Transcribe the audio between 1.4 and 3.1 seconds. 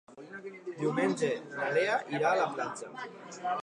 na Lea irà a la platja.